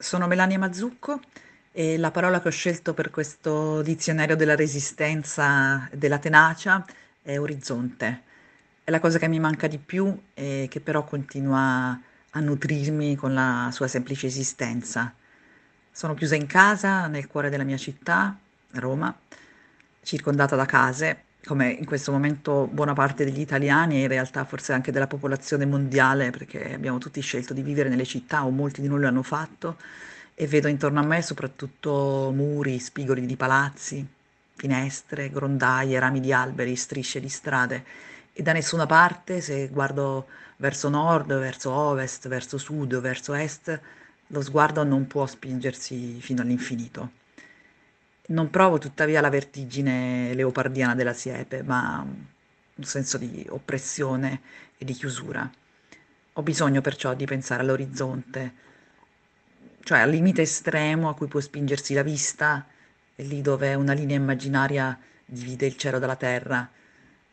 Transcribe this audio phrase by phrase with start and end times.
[0.00, 1.20] Sono Melania Mazzucco
[1.72, 6.86] e la parola che ho scelto per questo dizionario della resistenza e della tenacia
[7.20, 8.22] è orizzonte.
[8.84, 12.00] È la cosa che mi manca di più e che però continua
[12.30, 15.12] a nutrirmi con la sua semplice esistenza.
[15.90, 18.38] Sono chiusa in casa nel cuore della mia città,
[18.74, 19.12] Roma,
[20.00, 24.74] circondata da case come in questo momento buona parte degli italiani e in realtà forse
[24.74, 28.88] anche della popolazione mondiale, perché abbiamo tutti scelto di vivere nelle città o molti di
[28.88, 29.78] noi lo hanno fatto,
[30.34, 34.06] e vedo intorno a me soprattutto muri, spigoli di palazzi,
[34.56, 37.84] finestre, grondaie, rami di alberi, strisce di strade
[38.34, 43.80] e da nessuna parte, se guardo verso nord, verso ovest, verso sud verso est,
[44.26, 47.10] lo sguardo non può spingersi fino all'infinito.
[48.30, 54.40] Non provo tuttavia la vertigine leopardiana della siepe, ma un senso di oppressione
[54.76, 55.50] e di chiusura.
[56.34, 58.52] Ho bisogno perciò di pensare all'orizzonte,
[59.82, 62.66] cioè al limite estremo a cui può spingersi la vista,
[63.16, 66.68] e lì dove una linea immaginaria divide il cielo dalla terra,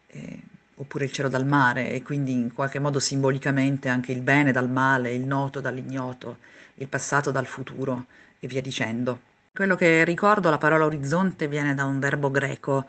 [0.07, 0.39] eh,
[0.75, 4.69] oppure il cielo dal mare, e quindi in qualche modo simbolicamente anche il bene dal
[4.69, 6.37] male, il noto dall'ignoto,
[6.75, 8.05] il passato dal futuro,
[8.39, 9.33] e via dicendo.
[9.55, 12.85] Quello che ricordo, la parola orizzonte viene da un verbo greco,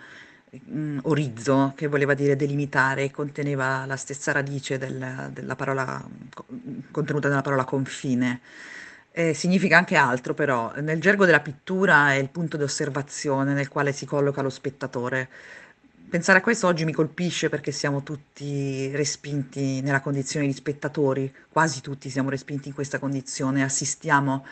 [0.68, 6.04] mm, orizzo, che voleva dire delimitare e conteneva la stessa radice del, della parola,
[6.90, 8.40] contenuta nella parola confine.
[9.12, 13.68] E significa anche altro però, nel gergo della pittura è il punto di osservazione nel
[13.68, 15.28] quale si colloca lo spettatore.
[16.08, 21.80] Pensare a questo oggi mi colpisce perché siamo tutti respinti nella condizione di spettatori, quasi
[21.80, 24.44] tutti siamo respinti in questa condizione, assistiamo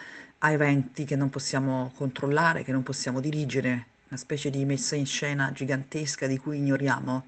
[0.45, 5.07] a eventi che non possiamo controllare, che non possiamo dirigere, una specie di messa in
[5.07, 7.25] scena gigantesca di cui ignoriamo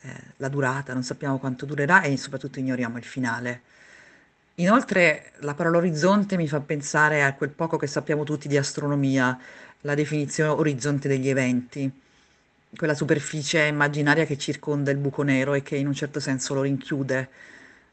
[0.00, 3.62] eh, la durata, non sappiamo quanto durerà e soprattutto ignoriamo il finale.
[4.56, 9.38] Inoltre la parola orizzonte mi fa pensare a quel poco che sappiamo tutti di astronomia,
[9.82, 11.90] la definizione orizzonte degli eventi,
[12.76, 16.62] quella superficie immaginaria che circonda il buco nero e che in un certo senso lo
[16.62, 17.28] rinchiude.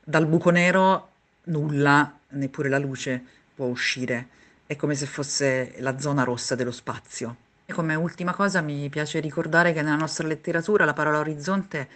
[0.03, 1.09] Dal buco nero
[1.43, 4.29] nulla, neppure la luce, può uscire
[4.67, 7.35] è come se fosse la zona rossa dello spazio.
[7.65, 11.87] E come ultima cosa mi piace ricordare che nella nostra letteratura la parola orizzonte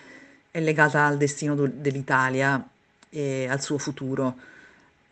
[0.50, 2.66] è legata al destino dell'Italia
[3.10, 4.36] e al suo futuro.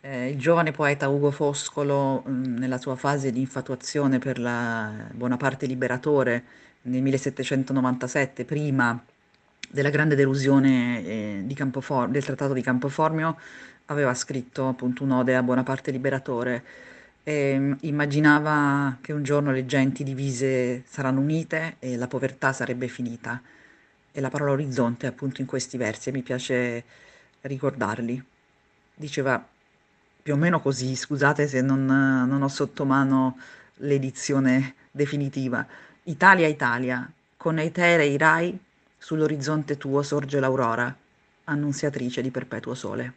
[0.00, 4.90] Eh, il giovane poeta Ugo Foscolo, mh, mm, nella sua fase di infatuazione per la
[5.12, 6.44] Bonaparte liberatore
[6.82, 8.98] nel 1797, prima
[9.68, 13.36] della grande delusione eh, di del trattato di Campoformio,
[13.86, 16.64] aveva scritto appunto un'ode a Bonaparte liberatore
[17.22, 23.40] e immaginava che un giorno le genti divise saranno unite e la povertà sarebbe finita.
[24.12, 26.84] E la parola orizzonte è appunto in questi versi e mi piace
[27.42, 28.22] ricordarli.
[28.94, 29.44] Diceva
[30.22, 33.38] più o meno così, scusate se non, non ho sotto mano
[33.76, 35.66] l'edizione definitiva.
[36.04, 38.58] Italia, Italia, con Eterei Rai,
[38.98, 40.94] sull'orizzonte tuo sorge l'aurora,
[41.44, 43.12] annunziatrice di perpetuo sole.